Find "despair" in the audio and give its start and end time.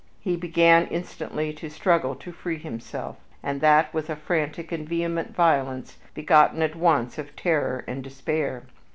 8.03-8.63